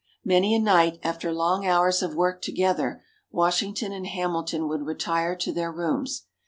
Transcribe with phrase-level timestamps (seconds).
[0.25, 5.53] Many a night, after long hours of work together, Washington and Hamilton would retire to
[5.53, 6.23] their rooms.